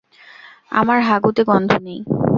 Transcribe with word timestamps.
আমার 0.71 0.99
হাগুতে 1.01 1.41
গন্ধ 1.43 1.71
নেই। 1.79 1.99